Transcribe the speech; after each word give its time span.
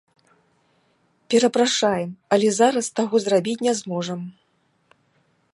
Перапрашаем, 1.33 2.09
але 2.37 2.49
зараз 2.63 2.85
таго 3.01 3.15
зрабіць 3.27 3.59
не 3.69 3.73
зможам. 3.81 4.19